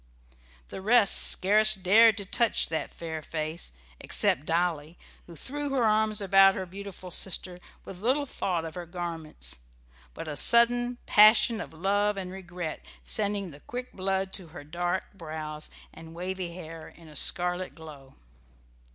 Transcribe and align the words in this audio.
The 0.69 0.81
rest 0.81 1.13
scarce 1.13 1.75
dared 1.75 2.17
to 2.17 2.25
touch 2.25 2.69
that 2.69 2.91
fair 2.91 3.21
face, 3.21 3.71
except 3.99 4.47
Dolly, 4.47 4.97
who 5.27 5.35
threw 5.35 5.69
her 5.69 5.83
arms 5.83 6.21
about 6.21 6.55
her 6.55 6.65
beautiful 6.65 7.11
sister, 7.11 7.59
with 7.85 8.01
little 8.01 8.25
thought 8.25 8.65
of 8.65 8.73
her 8.73 8.87
garments, 8.87 9.59
but 10.15 10.27
a 10.27 10.35
sudden 10.35 10.97
passion 11.05 11.61
of 11.61 11.71
love 11.71 12.17
and 12.17 12.31
regret 12.31 12.83
sending 13.03 13.51
the 13.51 13.59
quick 13.59 13.93
blood 13.93 14.33
to 14.33 14.47
her 14.47 14.63
dark 14.63 15.03
brows 15.13 15.69
and 15.93 16.15
wavy 16.15 16.51
hair 16.55 16.87
in 16.95 17.07
a 17.07 17.15
scarlet 17.15 17.75
glow. 17.75 18.15